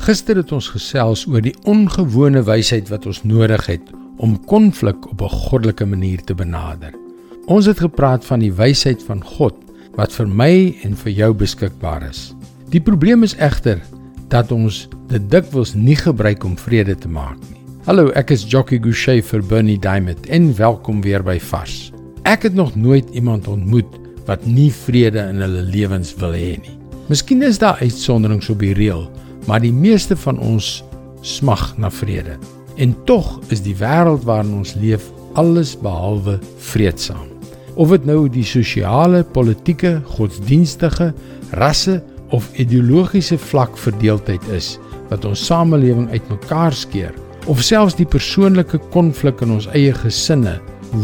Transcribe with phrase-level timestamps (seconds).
[0.00, 3.90] Gister het ons gesels oor die ongewone wysheid wat ons nodig het
[4.24, 6.94] om konflik op 'n goddelike manier te benader.
[7.46, 9.54] Ons het gepraat van die wysheid van God
[9.96, 12.34] wat vir my en vir jou beskikbaar is.
[12.70, 13.80] Die probleem is egter
[14.28, 17.60] dat ons dit dikwels nie gebruik om vrede te maak nie.
[17.84, 21.92] Hallo, ek is Jockey Gouchee vir Bernie Diamond en welkom weer by Vars.
[22.22, 26.78] Ek het nog nooit iemand ontmoet wat nie vrede in hulle lewens wil hê nie.
[27.08, 29.10] Miskien is daar uitsonderings op die reël,
[29.50, 30.84] maar die meeste van ons
[31.26, 32.36] smag na vrede.
[32.78, 36.36] En tog is die wêreld waarin ons leef alles behalwe
[36.70, 37.26] vreedsaam.
[37.74, 41.10] Of dit nou die sosiale, politieke, godsdienstige,
[41.58, 41.98] rasse
[42.30, 44.76] of ideologiese vlak verdeeldheid is
[45.10, 47.14] wat ons samelewing uitmekaar skeer,
[47.50, 50.60] of selfs die persoonlike konflik in ons eie gesinne,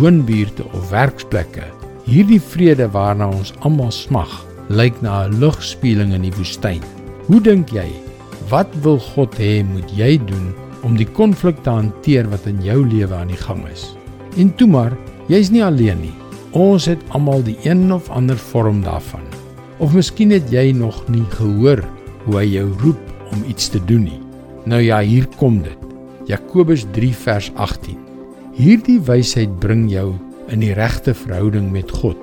[0.00, 1.66] woonbuurte of werksplekke.
[2.08, 4.32] Hierdie vrede waarna ons almal smag,
[4.72, 6.80] lyk na 'n lugspieeling in die woestyn.
[7.28, 7.90] Hoe dink jy
[8.50, 10.48] Wat wil God hê moet jy doen
[10.82, 13.92] om die konflik te hanteer wat in jou lewe aan die gang is?
[14.42, 14.96] En toe maar,
[15.30, 16.16] jy's nie alleen nie.
[16.58, 19.22] Ons het almal die een of ander vorm daarvan.
[19.78, 21.84] Of miskien het jy nog nie gehoor
[22.24, 24.18] hoe hy jou roep om iets te doen nie.
[24.66, 25.86] Nou ja, hier kom dit.
[26.26, 28.02] Jakobus 3 vers 18.
[28.58, 30.10] Hierdie wysheid bring jou
[30.50, 32.18] in die regte verhouding met God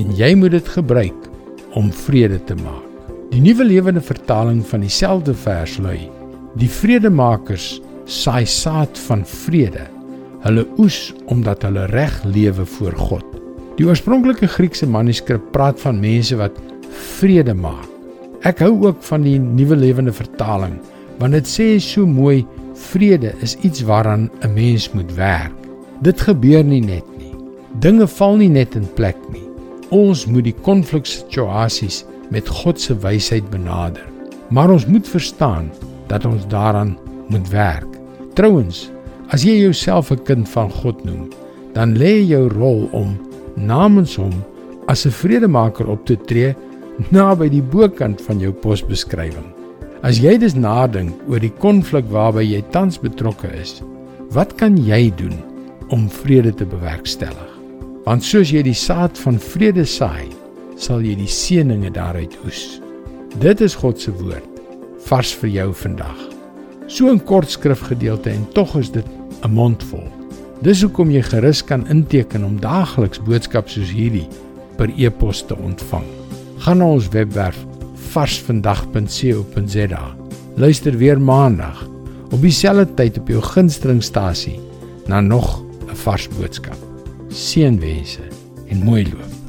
[0.00, 1.30] en jy moet dit gebruik
[1.76, 2.85] om vrede te maak.
[3.32, 5.98] Die nuwe lewende vertaling van dieselfde vers lui:
[6.54, 9.88] Die vredemakers saai saad van vrede.
[10.46, 13.26] Hulle oes omdat hulle reg lewe voor God.
[13.76, 16.54] Die oorspronklike Griekse manuskrip praat van mense wat
[17.18, 17.88] vrede maak.
[18.46, 20.78] Ek hou ook van die nuwe lewende vertaling
[21.18, 22.44] want dit sê so mooi
[22.76, 25.52] vrede is iets waaraan 'n mens moet werk.
[26.02, 27.32] Dit gebeur nie net nie.
[27.80, 29.48] Dinge val nie net in plek nie.
[29.90, 34.04] Ons moet die konfliksituasies met God se wysheid benader.
[34.48, 35.70] Maar ons moet verstaan
[36.06, 37.98] dat ons daaraan moet werk.
[38.34, 38.90] Trouwens,
[39.28, 41.28] as jy jouself 'n kind van God noem,
[41.72, 43.16] dan lê jou rol om
[43.54, 44.44] namens hom
[44.86, 46.54] as 'n vredemaker op te tree
[47.10, 49.52] naby die bokant van jou posbeskrywing.
[50.02, 53.82] As jy dus nadink oor die konflik waarby jy tans betrokke is,
[54.30, 55.34] wat kan jy doen
[55.88, 57.52] om vrede te bewerkstellig?
[58.04, 60.28] Want soos jy die saad van vrede saai,
[60.76, 62.80] sal jy die seëninge daaruit oes.
[63.40, 64.60] Dit is God se woord
[65.06, 66.18] vars vir jou vandag.
[66.88, 69.06] So 'n kort skrifgedeelte en tog is dit
[69.42, 70.08] 'n mondvol.
[70.62, 74.28] Dis hoekom jy gerus kan inteken om daagliks boodskap soos hierdie
[74.76, 76.04] per e-pos te ontvang.
[76.58, 77.66] Gaan na ons webwerf
[78.12, 80.16] varsvandag.co.za.
[80.56, 81.88] Luister weer maandag
[82.30, 84.60] op dieselfde tyd op jou gunstelingstasie
[85.06, 86.76] na nog 'n vars boodskap.
[87.28, 88.22] Seënwense
[88.68, 89.45] en mooi loop.